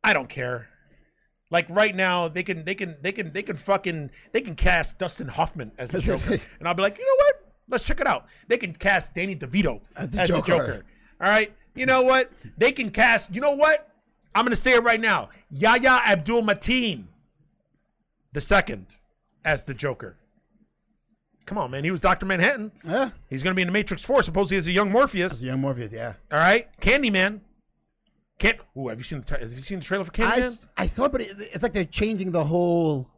[0.02, 0.67] I don't care.
[1.50, 4.98] Like right now, they can they can they can they can fucking they can cast
[4.98, 7.52] Dustin Hoffman as the Joker, and I'll be like, you know what?
[7.68, 8.26] Let's check it out.
[8.48, 10.42] They can cast Danny DeVito As as the the Joker.
[10.42, 10.84] Joker.
[11.20, 11.52] All right.
[11.74, 12.30] You know what?
[12.56, 13.34] They can cast.
[13.34, 13.90] You know what?
[14.34, 15.30] I'm gonna say it right now.
[15.50, 17.04] Yahya Abdul Mateen,
[18.32, 18.86] the second,
[19.44, 20.16] as the Joker.
[21.46, 21.82] Come on, man.
[21.82, 22.70] He was Doctor Manhattan.
[22.84, 23.08] Yeah.
[23.30, 24.22] He's going to be in the Matrix 4.
[24.22, 25.42] Supposedly as a young Morpheus.
[25.42, 26.12] Young Morpheus, yeah.
[26.30, 26.68] All right.
[26.82, 27.40] Candyman.
[28.38, 28.58] Can't.
[28.76, 30.42] Ooh, have you seen the tra- have you seen the trailer for I, Candyman?
[30.44, 33.08] s- I saw it, but it, it's like they're changing the whole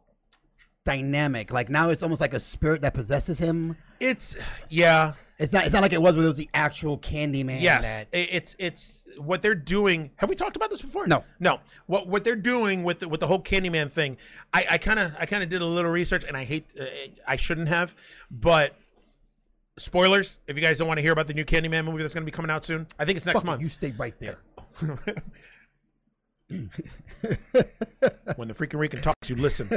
[0.85, 1.51] dynamic.
[1.51, 3.75] Like now it's almost like a spirit that possesses him.
[3.99, 4.37] It's
[4.69, 5.13] yeah.
[5.37, 5.65] It's not.
[5.65, 7.61] It's not like it was where it was the actual Candyman.
[7.61, 10.11] Yes, that- i- it's it's what they're doing.
[10.17, 11.07] Have we talked about this before?
[11.07, 11.23] No.
[11.39, 11.59] no.
[11.87, 14.17] What what they're doing with the, with the whole Candyman thing?
[14.53, 16.85] I kind of I kind of did a little research, and I hate uh,
[17.27, 17.95] I shouldn't have,
[18.29, 18.75] but
[19.77, 20.39] spoilers.
[20.47, 22.31] If you guys don't want to hear about the new Candyman movie that's going to
[22.31, 23.61] be coming out soon, I think it's next Fuck it, month.
[23.61, 24.39] You stay right there.
[28.35, 29.69] when the freaking Rican talks, you listen.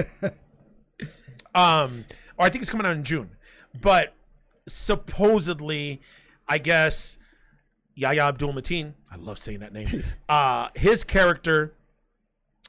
[1.55, 2.05] Um,
[2.37, 3.31] or I think it's coming out in June,
[3.81, 4.15] but
[4.67, 6.01] supposedly,
[6.49, 7.19] I guess
[7.95, 10.03] Yahya Abdul Mateen, I love saying that name.
[10.29, 11.75] Uh, his character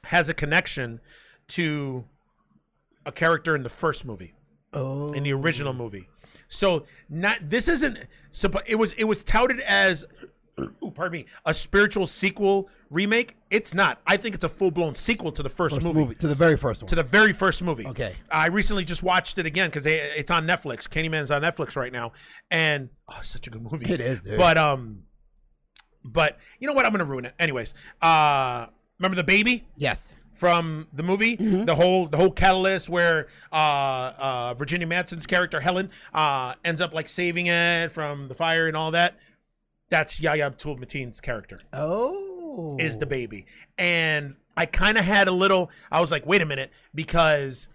[0.04, 1.00] has a connection
[1.48, 2.04] to
[3.04, 4.34] a character in the first movie
[4.72, 5.12] Oh.
[5.14, 6.08] in the original movie.
[6.48, 7.98] So not this isn't
[8.66, 10.04] it was it was touted as
[10.60, 13.36] ooh, pardon me, a spiritual sequel remake.
[13.50, 14.00] It's not.
[14.06, 16.56] I think it's a full-blown sequel to the first, First movie, movie to the very
[16.56, 16.88] first one.
[16.88, 17.86] to the very first movie.
[17.86, 18.14] Okay.
[18.30, 20.88] I recently just watched it again cuz it's on Netflix.
[20.88, 22.12] Candyman's on Netflix right now
[22.50, 23.92] and oh, such a good movie.
[23.92, 24.38] It is, dude.
[24.38, 25.02] But um
[26.04, 26.86] but you know what?
[26.86, 27.34] I'm going to ruin it.
[27.38, 28.66] Anyways, uh
[28.98, 29.66] remember the baby?
[29.76, 30.14] yes.
[30.36, 33.56] From the movie, the whole the whole catalyst where uh,
[34.18, 38.76] uh, Virginia Madsen's character Helen uh, ends up like saving it from the fire and
[38.76, 39.18] all that.
[39.88, 42.76] That's Yahya Abdul Mateen's character Oh.
[42.78, 43.46] is the baby,
[43.78, 45.70] and I kind of had a little.
[45.92, 47.68] I was like, wait a minute, because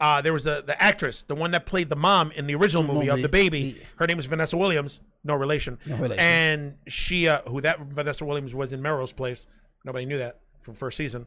[0.00, 2.82] uh, there was a the actress, the one that played the mom in the original
[2.82, 3.80] movie, of the baby.
[3.96, 5.78] Her name was Vanessa Williams, no relation.
[5.86, 6.18] No relation.
[6.24, 9.46] And she, uh, who that Vanessa Williams was in Melrose Place.
[9.84, 11.26] Nobody knew that from first season.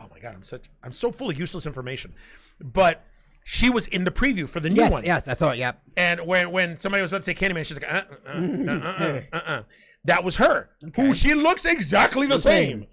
[0.00, 2.14] Oh my god, I'm such I'm so full of useless information.
[2.60, 3.04] But
[3.44, 4.92] she was in the preview for the new Yes.
[4.92, 5.04] one.
[5.04, 5.28] Yes.
[5.28, 5.58] I saw it.
[5.58, 5.82] Yep.
[5.96, 8.72] And when when somebody was about to say Candyman, she's like, uh, uh, uh, uh,
[8.72, 9.62] uh, uh, uh.
[10.04, 10.70] that was her.
[10.96, 12.78] Who she looks exactly the, The same.
[12.80, 12.86] same.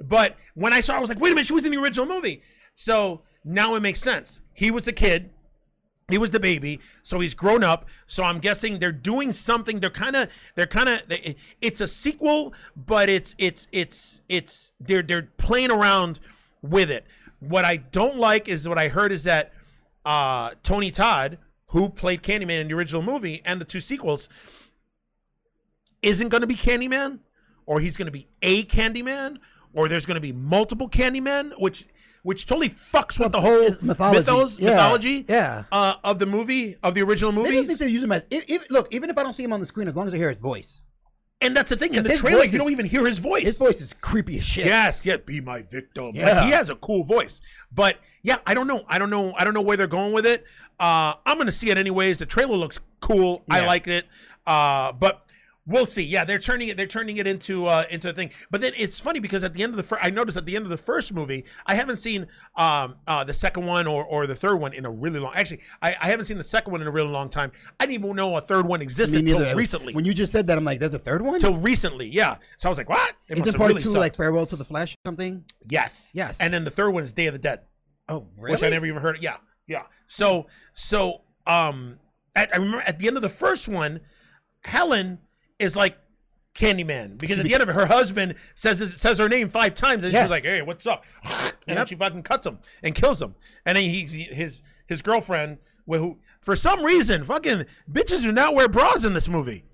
[0.00, 1.78] But when I saw, her, I was like, wait a minute, she was in the
[1.78, 2.42] original movie.
[2.76, 4.40] So now it makes sense.
[4.54, 5.30] He was a kid.
[6.08, 7.84] He was the baby, so he's grown up.
[8.06, 9.78] So I'm guessing they're doing something.
[9.78, 11.02] They're kind of, they're kind of.
[11.60, 14.72] It's a sequel, but it's, it's, it's, it's.
[14.80, 16.18] They're, they're playing around
[16.62, 17.06] with it.
[17.40, 19.52] What I don't like is what I heard is that
[20.04, 24.28] uh, Tony Todd, who played Candyman in the original movie and the two sequels,
[26.02, 27.18] isn't going to be Candyman,
[27.66, 29.38] or he's going to be a Candyman,
[29.74, 31.86] or there's going to be multiple Candymen, which
[32.24, 34.18] which totally fucks with the whole mythology.
[34.18, 34.70] mythos, Yeah.
[34.70, 35.64] mythology Yeah.
[35.72, 37.50] uh, of the movie of the original movie.
[37.50, 38.26] They just need to use him as.
[38.30, 40.12] If, if- look, even if I don't see him on the screen, as long as
[40.12, 40.82] I hear his voice,
[41.40, 43.42] and that's the thing in the trailer, you is- don't even hear his voice.
[43.42, 44.66] his voice is creepy as shit.
[44.66, 46.12] Yes, yeah, be my victim.
[46.14, 46.32] Yeah.
[46.36, 47.40] Like, he has a cool voice.
[47.72, 48.84] But yeah, I don't know.
[48.88, 49.32] I don't know.
[49.36, 50.44] I don't know where they're going with it.
[50.80, 52.18] Uh, I'm gonna see it anyways.
[52.18, 53.44] The trailer looks cool.
[53.50, 54.06] I like it.
[54.46, 55.24] Uh, but
[55.68, 56.02] we'll see.
[56.02, 56.76] Yeah, they're turning it.
[56.76, 58.30] They're turning it into uh, into a thing.
[58.50, 60.56] But then it's funny because at the end of the first, I noticed at the
[60.56, 62.26] end of the first movie, I haven't seen
[62.56, 65.32] um, uh, the second one or, or the third one in a really long.
[65.36, 67.52] Actually, I, I haven't seen the second one in a really long time.
[67.78, 69.94] I didn't even know a third one existed until recently.
[69.94, 71.38] When you just said that, I'm like, there's a third one.
[71.38, 72.38] Till recently, yeah.
[72.56, 73.14] So I was like, what?
[73.28, 74.00] It Isn't part really two sucked.
[74.00, 75.44] like Farewell to the Flesh or something?
[75.68, 76.10] Yes.
[76.14, 76.40] Yes.
[76.40, 77.60] And then the third one is Day of the Dead,
[78.08, 78.52] Oh, really?
[78.54, 79.16] which I never even heard.
[79.16, 79.22] Of.
[79.22, 79.36] Yeah.
[79.66, 79.82] Yeah.
[80.06, 81.98] So so um,
[82.34, 84.00] at, I remember at the end of the first one,
[84.64, 85.18] Helen
[85.58, 85.96] is like
[86.54, 90.02] Candyman because at the end of it, her husband says says her name five times,
[90.02, 90.22] and Yeah.
[90.22, 91.04] she's like, "Hey, what's up?"
[91.68, 93.34] And then she fucking cuts him and kills him.
[93.66, 98.54] And then he, he his his girlfriend, who for some reason, fucking bitches do not
[98.54, 99.64] wear bras in this movie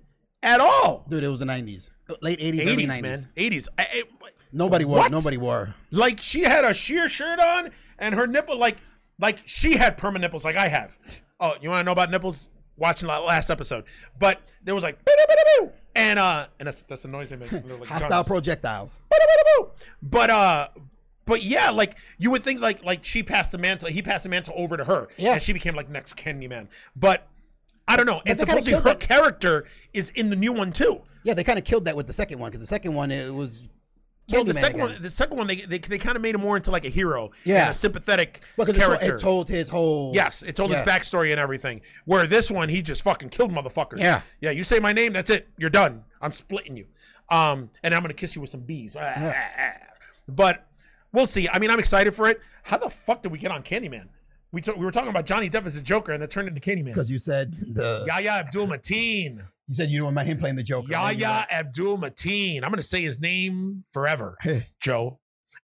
[0.43, 1.05] at all.
[1.07, 1.89] Dude, it was the 90s,
[2.21, 3.01] late 80s, early 90s.
[3.01, 3.67] man, 80s.
[3.77, 4.03] I- I-
[4.51, 4.97] Nobody wore.
[4.97, 5.11] What?
[5.11, 5.73] Nobody wore.
[5.91, 8.75] like she had a sheer shirt on and her nipple like
[9.19, 10.97] like she had perma nipples like I have.
[11.39, 12.49] Oh, you want to know about nipples?
[12.77, 13.85] Watching the last episode,
[14.19, 14.97] but there was like
[15.95, 17.51] and uh and that's that's the noise they make.
[17.51, 18.27] Like Hostile guns.
[18.27, 18.99] projectiles.
[20.01, 20.67] But uh,
[21.25, 24.29] but yeah, like you would think like like she passed the mantle, he passed the
[24.29, 25.33] mantle over to her, Yeah.
[25.33, 26.67] and she became like next Candyman.
[26.95, 27.27] But
[27.87, 28.21] I don't know.
[28.25, 31.01] And they kinda supposedly her that- character is in the new one too.
[31.23, 33.33] Yeah, they kind of killed that with the second one because the second one it
[33.33, 33.69] was.
[34.31, 34.93] Well, the second again.
[34.93, 36.89] one, the second one, they they, they kind of made him more into like a
[36.89, 37.61] hero, Yeah.
[37.63, 39.15] and a sympathetic Well, 'cause it, told, character.
[39.15, 40.11] it told his whole.
[40.15, 40.77] Yes, it told Yeah.
[40.83, 41.81] his backstory and everything.
[42.05, 43.99] Where this one, he just fucking killed motherfuckers.
[43.99, 44.21] Yeah.
[44.41, 44.49] yeah.
[44.51, 45.47] You say my name, that's it.
[45.57, 46.03] You're done.
[46.21, 46.87] I'm splitting you.
[47.29, 48.95] Um, and I'm gonna kiss you with some bees.
[48.95, 49.43] Ah, ah, yeah.
[49.59, 49.93] Ah.
[50.27, 50.65] But
[51.11, 51.47] we'll see.
[51.49, 52.41] I mean, I'm excited for it.
[52.63, 54.07] How the fuck did we get on Candyman?
[54.51, 56.61] We t- we were talking about Johnny Depp as a Joker, and it turned into
[56.61, 56.85] Candyman.
[56.85, 58.05] Because you said the.
[58.07, 59.41] Yahya Abdul Mateen.
[59.67, 60.87] You said you don't mind him playing the Joker.
[60.91, 62.63] Yahya Abdul Mateen.
[62.63, 64.37] I'm gonna say his name forever.
[64.79, 65.19] Joe.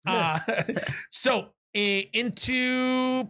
[0.05, 0.39] Uh,
[1.11, 3.23] so into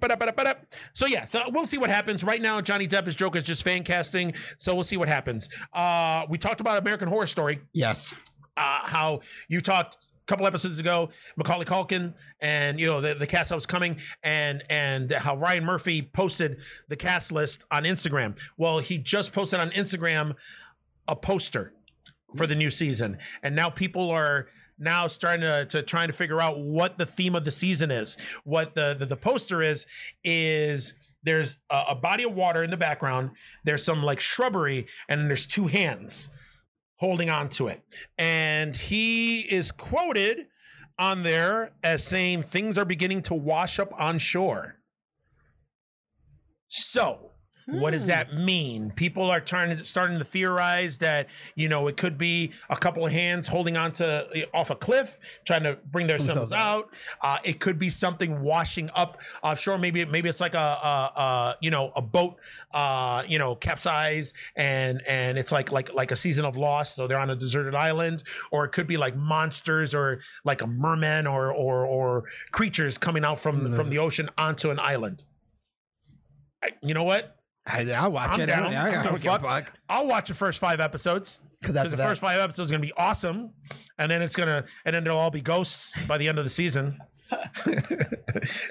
[0.93, 3.61] so yeah so we'll see what happens right now johnny depp is joker is just
[3.61, 8.15] fan casting so we'll see what happens uh we talked about american horror story Yes.
[8.57, 13.27] uh how you talked a couple episodes ago macaulay culkin and you know the, the
[13.27, 18.35] cast that was coming and and how ryan murphy posted the cast list on instagram
[18.57, 20.33] well he just posted on instagram
[21.07, 21.73] a poster
[22.35, 24.47] for the new season, and now people are
[24.79, 28.17] now starting to, to trying to figure out what the theme of the season is.
[28.43, 29.85] What the the, the poster is
[30.23, 33.31] is there's a, a body of water in the background.
[33.63, 36.29] There's some like shrubbery, and there's two hands
[36.97, 37.81] holding on to it,
[38.17, 40.47] and he is quoted
[40.97, 44.75] on there as saying things are beginning to wash up on shore.
[46.67, 47.30] So,
[47.71, 48.91] what does that mean?
[48.91, 53.05] People are trying to starting to theorize that you know it could be a couple
[53.05, 54.03] of hands holding onto
[54.53, 56.89] off a cliff, trying to bring themselves out.
[57.21, 59.77] Uh, it could be something washing up offshore.
[59.77, 62.37] Maybe maybe it's like a, a, a you know a boat,
[62.73, 66.95] uh, you know, capsize and and it's like like like a season of loss.
[66.95, 70.67] So they're on a deserted island, or it could be like monsters or like a
[70.67, 75.23] merman or or or creatures coming out from from the ocean onto an island.
[76.63, 77.37] I- You know what?
[77.65, 78.45] I, I'll watch I'm it.
[78.47, 78.63] down.
[78.63, 79.73] I, I, I don't don't give give a a fuck.
[79.89, 82.93] I'll watch the first five episodes because the that- first five episodes are gonna be
[82.97, 83.51] awesome,
[83.99, 86.49] and then it's gonna and then they'll all be ghosts by the end of the
[86.49, 86.97] season.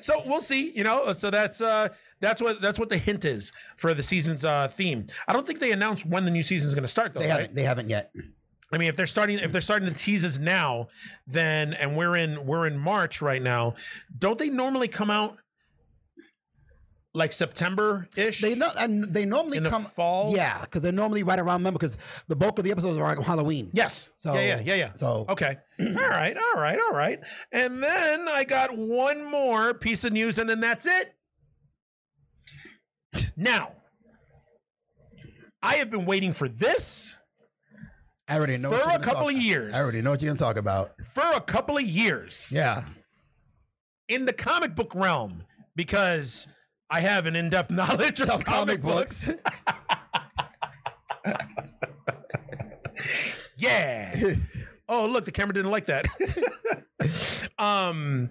[0.00, 0.70] so we'll see.
[0.70, 1.88] You know, so that's uh
[2.20, 5.06] that's what that's what the hint is for the season's uh theme.
[5.28, 7.20] I don't think they announced when the new season's gonna start though.
[7.20, 7.40] They right?
[7.40, 7.54] haven't.
[7.54, 8.12] They haven't yet.
[8.72, 10.88] I mean, if they're starting if they're starting to tease us now,
[11.26, 13.74] then and we're in we're in March right now,
[14.18, 15.38] don't they normally come out
[17.14, 18.40] like September ish?
[18.40, 20.34] They know, and they normally In the come fall?
[20.34, 23.22] Yeah, because they're normally right around Remember, because the bulk of the episodes are on
[23.22, 23.70] Halloween.
[23.72, 24.12] Yes.
[24.18, 24.92] So- yeah, yeah, yeah, yeah.
[24.94, 25.56] so- okay.
[25.80, 27.18] all right, all right, all right.
[27.52, 31.14] And then I got one more piece of news, and then that's it.
[33.36, 33.72] Now,
[35.62, 37.18] I have been waiting for this
[38.28, 38.70] I already know.
[38.70, 39.74] For a couple of years.
[39.74, 40.92] I already know what you're gonna talk about.
[41.12, 42.84] for a couple of years Yeah.
[44.06, 45.42] in the comic book realm
[45.74, 46.46] because
[46.90, 49.30] I have an in-depth knowledge of comic books.
[53.60, 54.14] Yeah.
[54.88, 56.06] oh, look, the camera didn't like that.
[57.58, 58.30] um,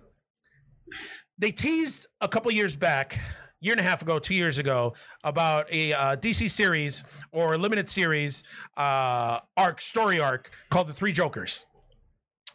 [1.37, 3.19] they teased a couple years back,
[3.61, 7.57] year and a half ago, two years ago, about a uh, DC series or a
[7.59, 8.43] limited series
[8.75, 11.67] uh, arc, story arc called The Three Jokers.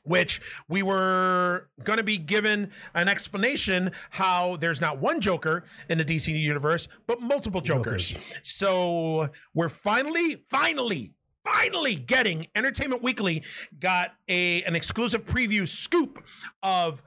[0.05, 5.99] Which we were going to be given an explanation how there's not one Joker in
[5.99, 8.15] the DC universe, but multiple Jokers.
[8.43, 11.15] So we're finally, finally,
[11.45, 13.43] finally getting Entertainment Weekly
[13.81, 16.23] got a an exclusive preview scoop
[16.63, 17.03] of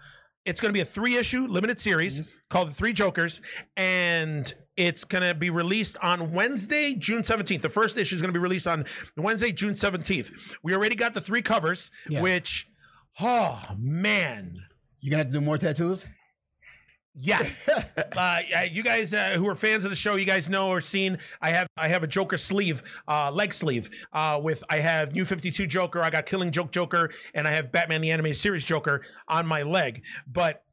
[0.46, 3.42] it's going to be a three issue limited series called The Three Jokers
[3.76, 7.62] and it's going to be released on Wednesday, June 17th.
[7.64, 8.86] The first issue is going to be released on
[9.18, 10.56] Wednesday, June 17th.
[10.62, 12.22] We already got the three covers, Yeah.
[12.22, 12.67] which,
[13.22, 14.56] oh man,
[15.02, 16.08] You gonna have to do more tattoos?
[17.20, 17.68] Yes,
[18.16, 18.40] uh,
[18.72, 21.18] you guys uh, who are fans of the show, you guys know or seen.
[21.42, 25.26] I have I have a Joker sleeve, uh, leg sleeve, uh, with I have New
[25.26, 28.64] Fifty Two Joker, I got Killing Joke Joker, and I have Batman the Animated Series
[28.64, 30.04] Joker on my leg.
[30.32, 30.64] But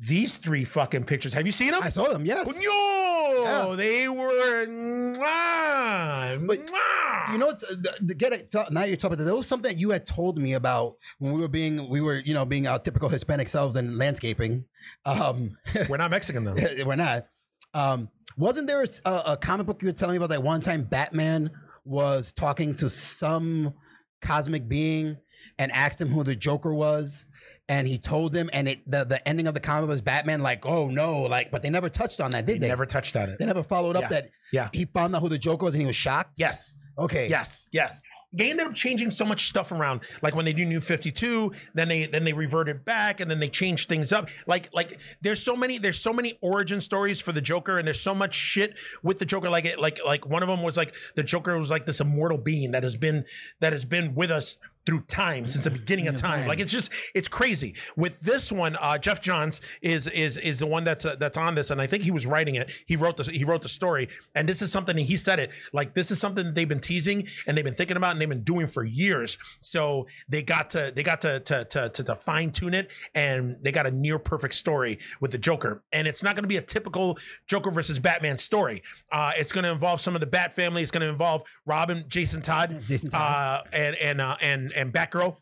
[0.00, 1.82] these three fucking pictures, have you seen them?
[1.84, 2.24] I saw them.
[2.26, 2.48] Yes.
[2.48, 3.76] Coño, Yeah.
[3.76, 4.66] they were.
[4.66, 7.09] Mwah, But mwah.
[7.32, 7.76] You know, it's, uh,
[8.16, 8.50] get it.
[8.52, 9.18] So now you're talking.
[9.18, 12.16] There was something that you had told me about when we were being, we were,
[12.16, 14.64] you know, being our typical Hispanic selves in landscaping.
[15.04, 15.56] Um,
[15.88, 16.56] we're not Mexican though.
[16.84, 17.26] we're not.
[17.74, 21.50] Um, wasn't there a comic book you were telling me about that one time Batman
[21.84, 23.74] was talking to some
[24.22, 25.16] cosmic being
[25.58, 27.24] and asked him who the Joker was?
[27.68, 30.66] And he told him, and it the, the ending of the comic was Batman like,
[30.66, 32.68] oh no, like, but they never touched on that, did They they?
[32.68, 33.38] never touched on it.
[33.38, 34.08] they never followed up Yeah.
[34.08, 34.68] that Yeah.
[34.72, 36.32] he found out who the Joker was and he was shocked.
[36.36, 36.80] Yes.
[37.00, 37.28] Okay.
[37.28, 38.00] Yes, yes.
[38.32, 40.02] They ended up changing so much stuff around.
[40.22, 43.40] Like when they do New Fifty Two, then they then they reverted back, and then
[43.40, 44.28] they changed things up.
[44.46, 48.00] Like like there's so many there's so many origin stories for the Joker, and there's
[48.00, 49.50] so much shit with the Joker.
[49.50, 52.38] Like it like like one of them was like the Joker was like this immortal
[52.38, 53.24] being that has been
[53.58, 54.58] that has been with us
[54.90, 56.48] through time since the beginning of time.
[56.48, 57.76] Like it's just it's crazy.
[57.94, 61.54] With this one, uh, Geoff Johns is is is the one that's uh, that's on
[61.54, 62.72] this, and I think he was writing it.
[62.86, 65.52] He wrote the he wrote the story, and this is something and he said it
[65.72, 68.42] like this is something they've been teasing and they've been thinking about and they've been
[68.42, 69.38] doing for years.
[69.60, 73.58] So they got to they got to to to to, to fine tune it, and
[73.62, 75.84] they got a near perfect story with the Joker.
[75.92, 78.82] And it's not going to be a typical Joker versus Batman story.
[79.12, 80.82] Uh, it's going to involve some of the Bat family.
[80.82, 83.20] It's going to involve Robin, Jason Todd, Jason Todd.
[83.20, 85.36] uh, and and uh, and and Batgirl,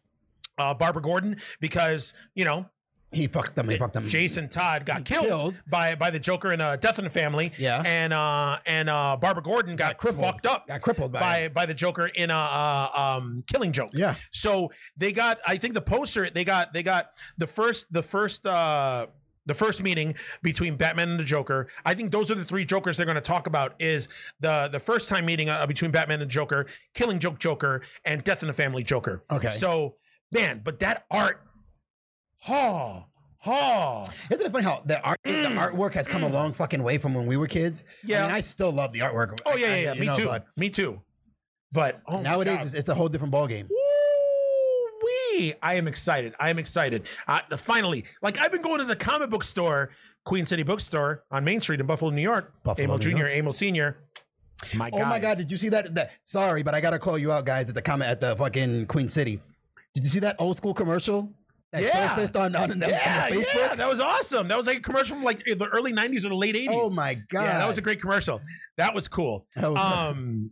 [0.59, 2.67] uh, Barbara Gordon, because you know
[3.11, 3.69] He fucked them.
[3.69, 4.07] He fucked them.
[4.07, 5.63] Jason Todd got killed, killed.
[5.67, 7.53] by by the Joker in uh, Death in the Family.
[7.59, 7.83] Yeah.
[7.87, 10.25] and uh, and uh, Barbara Gordon got, crippled.
[10.25, 13.91] fucked up, Got crippled by by by the Joker in a uh, um, Killing Joke.
[13.95, 14.15] Yeah.
[14.31, 18.47] So they got, I think the poster they got they got the first the first
[18.47, 19.07] uh,
[19.49, 21.67] the first meeting between Batman and the Joker.
[21.85, 23.75] I think those are the three Jokers they're going to talk about.
[23.81, 24.09] Is
[24.39, 28.43] the the first time meeting uh, between Batman and Joker, Killing Joke Joker, and Death
[28.43, 29.25] in the Family Joker.
[29.31, 29.51] Okay.
[29.51, 29.97] So
[30.31, 31.41] man, but that art,
[32.43, 33.07] ha
[33.39, 34.03] ha.
[34.31, 37.15] Isn't it funny how the art the artwork has come a long fucking way from
[37.15, 37.83] when we were kids?
[38.05, 38.09] Mm.
[38.11, 38.25] Yeah.
[38.25, 39.39] I mean, I still love the artwork.
[39.47, 39.93] Oh yeah, I- yeah, yeah.
[39.95, 40.31] you Me know, too.
[40.57, 41.03] Me too.
[41.73, 43.69] But oh nowadays, it's a whole different ballgame.
[45.63, 46.35] I am excited.
[46.41, 47.07] I am excited.
[47.27, 49.91] Uh, finally, like I've been going to the comic book store,
[50.25, 52.53] Queen City Bookstore on Main Street in Buffalo, New York.
[52.65, 53.33] Buffalo, Amo New Jr., York.
[53.33, 53.97] Emil Senior.
[54.77, 55.01] My God.
[55.03, 55.95] Oh my god, did you see that?
[55.95, 56.13] that?
[56.25, 59.09] Sorry, but I gotta call you out, guys, at the comment at the fucking Queen
[59.09, 59.41] City.
[59.95, 61.33] Did you see that old school commercial
[61.73, 62.09] that Yeah.
[62.11, 63.55] surfaced on on, on, yeah, on Facebook?
[63.55, 64.49] yeah, that was awesome.
[64.49, 66.67] That was like a commercial from like the early '90s or the late '80s.
[66.71, 68.41] Oh my god, Yeah, that was a great commercial.
[68.77, 69.47] That was cool.
[69.55, 70.51] That was- um,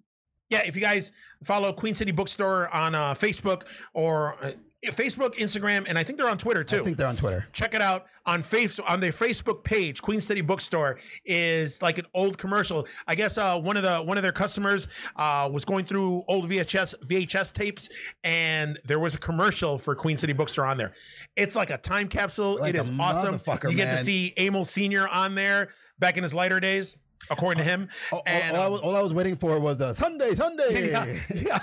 [0.51, 1.11] yeah, if you guys
[1.42, 4.53] follow Queen City Bookstore on uh, Facebook or uh,
[4.85, 6.81] Facebook, Instagram, and I think they're on Twitter too.
[6.81, 7.47] I think they're on Twitter.
[7.53, 10.03] check it out on face on their Facebook page.
[10.03, 12.87] Queen City Bookstore is like an old commercial.
[13.07, 16.49] I guess uh, one of the one of their customers uh, was going through old
[16.49, 17.89] VHS VHS tapes,
[18.25, 20.93] and there was a commercial for Queen City Bookstore on there.
[21.37, 22.59] It's like a time capsule.
[22.61, 23.41] Like it is awesome.
[23.69, 23.97] You get man.
[23.97, 26.97] to see Emil Senior on there back in his lighter days,
[27.31, 27.89] according to him.
[28.13, 30.91] All, And, all I um, was, all I was waiting for was a Sunday, Sunday.
[30.91, 31.59] yeah, yeah.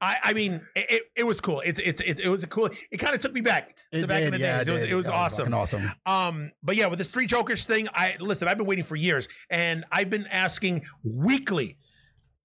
[0.00, 1.60] I, I mean, it, it, was cool.
[1.60, 2.68] It's, it's, it, it was a cool.
[2.90, 4.68] It kind of took me back to It back in did, the yeah, days.
[4.68, 5.50] It was, it was That awesome.
[5.50, 5.92] fucking awesome.
[6.06, 8.48] Um, but yeah, with this three jokers thing, I listen.
[8.48, 11.76] I've been waiting for years, and I've been asking weekly.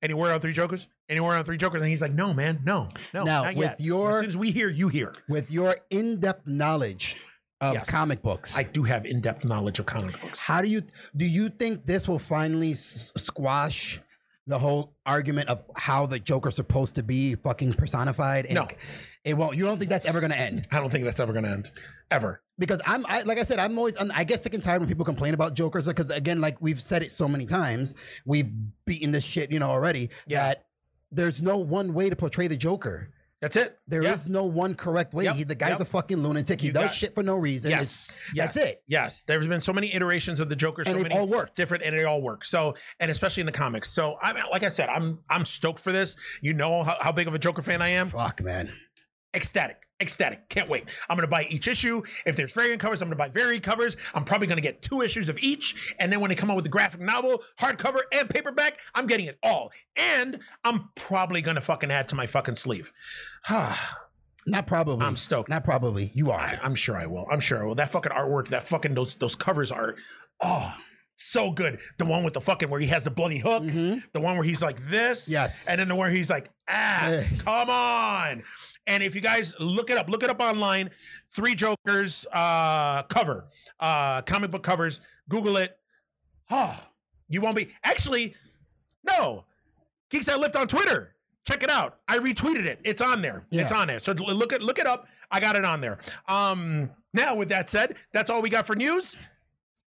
[0.01, 0.89] Anywhere on three jokers?
[1.07, 1.81] Anywhere on three jokers?
[1.81, 3.79] And he's like, "No, man, no, no." Now, with yet.
[3.79, 5.13] your- as soon as we hear, you hear.
[5.29, 7.21] With your in-depth knowledge
[7.63, 7.89] of Yes.
[7.89, 10.39] comic books, I do have in-depth knowledge of comic books.
[10.39, 10.83] how do you
[11.15, 14.01] do you think this will finally s- squash
[14.45, 18.45] the whole argument of how the Joker's supposed to be fucking personified?
[18.45, 18.67] And No.
[19.23, 19.55] it won't.
[19.57, 20.67] You don't think that's ever going to end?
[20.71, 21.71] I don't think that's ever going to end,
[22.11, 22.41] ever.
[22.59, 25.05] because I'm I, like I said, I'm always I get sick and tired when people
[25.05, 27.95] complain about Jokers because again, like we've said it so many times,
[28.25, 28.49] we've
[28.85, 30.09] beaten this shit, you know, already.
[30.27, 30.47] Yeah.
[30.49, 30.65] That
[31.11, 33.09] there's no one way to portray the Joker.
[33.43, 33.77] That's it.
[33.89, 34.31] There is Yeah.
[34.33, 35.25] no one correct way.
[35.25, 35.35] Yep.
[35.35, 35.81] He, the guy's Yep.
[35.81, 36.61] a fucking lunatic.
[36.61, 37.71] He You does shit for no reason.
[37.71, 38.75] Yes, yes, that's it.
[38.87, 41.57] Yes, there's been so many iterations of the Joker, so And they've many all worked.
[41.57, 42.45] different, and they all work.
[42.45, 43.91] So, and especially in the comics.
[43.91, 46.15] So, I am like I said, I'm I'm stoked for this.
[46.41, 48.07] You know how, how big of a Joker fan I am.
[48.07, 48.71] Fuck, man.
[49.33, 50.47] Ecstatic ecstatic.
[50.49, 50.83] Can't wait.
[51.09, 52.03] I'm gonna buy each issue.
[52.25, 53.97] If there's variant covers i'm gonna buy variant covers.
[54.13, 56.65] I'm probably gonna get two issues of each and then when they come out with
[56.65, 59.71] the graphic novel hardcover and paperback i'm getting it all.
[59.95, 62.91] And i'm probably gonna fucking add to my fucking sleeve.
[64.45, 65.05] Not probably.
[65.05, 65.47] I'm stoked.
[65.47, 66.11] Not probably.
[66.13, 66.39] You are.
[66.39, 67.25] I, i'm sure i will.
[67.31, 67.75] I'm sure i will.
[67.75, 69.95] That fucking artwork that fucking those those covers are
[70.41, 70.75] oh
[71.15, 71.79] so good.
[71.97, 73.63] The one with the fucking where he has the bloody hook.
[73.65, 75.29] The one where he's like this.
[75.29, 75.67] Yes.
[75.67, 78.43] and then the where he's like ah come on.
[78.87, 80.89] And if you guys look it up look it up online.
[81.35, 83.45] Three jokers uh cover
[83.79, 85.01] uh comic book covers.
[85.29, 85.77] Google it.
[86.51, 86.77] Oh
[87.29, 88.35] you won't be actually
[89.03, 89.45] no.
[90.09, 91.15] Geeks that lift on twitter.
[91.47, 91.99] Check it out.
[92.07, 92.79] I retweeted it.
[92.85, 93.45] It's on there.
[93.51, 93.99] It's on there.
[93.99, 95.07] So look at look it up.
[95.31, 95.99] I got it on there.
[96.27, 99.15] Um now with that said that's all we got for news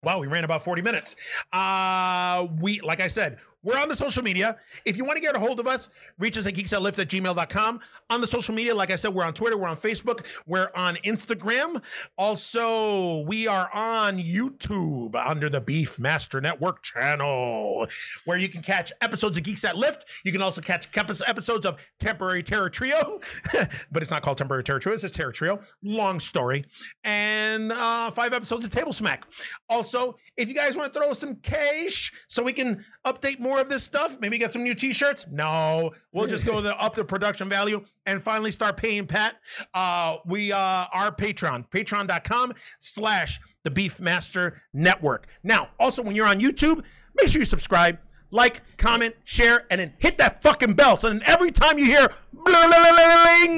[0.05, 1.17] Wow, we ran about 40 minutes.
[1.53, 4.57] Uh, we, like I said, we're on the social media.
[4.85, 7.81] If you want to get a hold of us, reach us at geeksatlift at gmail.com.
[8.11, 10.97] On the social media, like I said, we're on Twitter, we're on Facebook, we're on
[10.97, 11.83] Instagram.
[12.19, 17.87] Also, we are on YouTube under the Beef Master Network channel,
[18.27, 20.05] where you can catch episodes of Geeks That Lift.
[20.25, 23.21] You can also catch episodes of Temporary Terror Trio,
[23.91, 25.61] but it's not called Temporary Terror Trio, it's Terror Trio.
[25.83, 26.65] Long story.
[27.05, 29.27] And uh, five episodes of Table Smack.
[29.71, 33.69] Also, if you guys want to throw some cash so we can update more of
[33.69, 35.27] this stuff, maybe get some new t-shirts.
[35.31, 39.37] No, we'll just go the, up the production value and finally start paying Pat.
[39.73, 45.27] Uh, we uh, our Patreon, patreon.com slash the Beefmaster Network.
[45.43, 46.85] Now, also when you're on YouTube,
[47.17, 47.99] make sure you subscribe.
[48.31, 50.99] Like, comment, share, and then hit that fucking bell.
[50.99, 52.09] So then every time you hear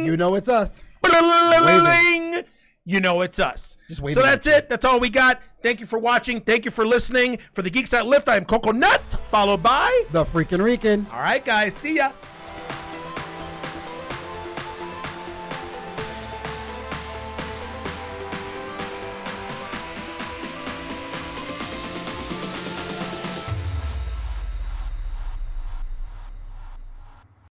[0.05, 0.85] You know it's us.
[1.01, 2.45] bling,
[2.87, 3.77] you know it's us.
[3.89, 4.71] Just so that's it.
[4.71, 5.43] That's all we got.
[5.63, 6.41] Thank you for watching.
[6.41, 7.39] Thank you for listening.
[7.53, 10.05] For the Geeks That Lift, I am Coco Nut, followed by.
[10.13, 11.07] The freaking Rican.
[11.13, 11.75] All right, guys.
[11.75, 12.13] See ya.